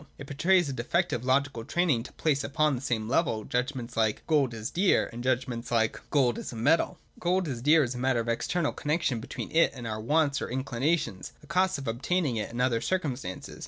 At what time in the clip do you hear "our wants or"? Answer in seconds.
9.85-10.49